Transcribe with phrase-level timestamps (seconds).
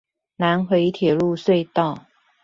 [0.37, 2.07] 南迴鐵路隧道